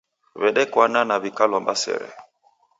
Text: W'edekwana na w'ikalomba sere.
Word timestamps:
W'edekwana 0.39 0.99
na 1.09 1.15
w'ikalomba 1.21 1.73
sere. 1.81 2.09